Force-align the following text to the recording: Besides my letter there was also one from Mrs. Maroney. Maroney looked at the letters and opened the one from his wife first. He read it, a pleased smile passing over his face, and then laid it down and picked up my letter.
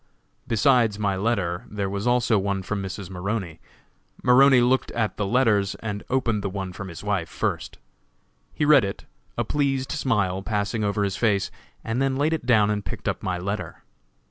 Besides 0.47 0.97
my 0.97 1.15
letter 1.15 1.67
there 1.69 1.87
was 1.87 2.07
also 2.07 2.39
one 2.39 2.63
from 2.63 2.81
Mrs. 2.81 3.07
Maroney. 3.11 3.59
Maroney 4.23 4.59
looked 4.59 4.89
at 4.93 5.15
the 5.17 5.27
letters 5.27 5.75
and 5.75 6.03
opened 6.09 6.43
the 6.43 6.49
one 6.49 6.73
from 6.73 6.87
his 6.87 7.03
wife 7.03 7.29
first. 7.29 7.77
He 8.51 8.65
read 8.65 8.83
it, 8.83 9.05
a 9.37 9.43
pleased 9.43 9.91
smile 9.91 10.41
passing 10.41 10.83
over 10.83 11.03
his 11.03 11.17
face, 11.17 11.51
and 11.83 12.01
then 12.01 12.15
laid 12.17 12.33
it 12.33 12.47
down 12.47 12.71
and 12.71 12.83
picked 12.83 13.07
up 13.07 13.21
my 13.21 13.37
letter. 13.37 13.83